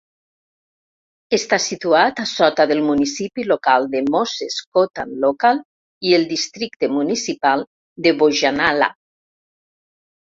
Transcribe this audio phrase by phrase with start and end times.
[1.37, 5.61] Està situat a sota del municipi local de Moses Kotane Local
[6.13, 7.67] i el districte municipal
[8.09, 8.91] de Bojanala.